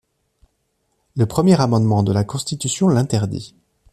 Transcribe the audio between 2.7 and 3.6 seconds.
l'interdit.